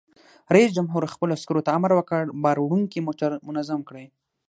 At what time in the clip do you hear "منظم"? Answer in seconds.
3.47-3.79